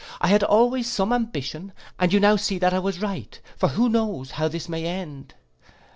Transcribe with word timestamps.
I 0.19 0.29
had 0.29 0.41
always 0.43 0.89
some 0.91 1.13
ambition, 1.13 1.73
and 1.99 2.11
you 2.11 2.19
now 2.19 2.35
see 2.35 2.57
that 2.57 2.73
I 2.73 2.79
was 2.79 3.03
right; 3.03 3.39
for 3.55 3.69
who 3.69 3.87
knows 3.87 4.31
how 4.31 4.47
this 4.47 4.67
may 4.67 4.83
end? 4.87 5.35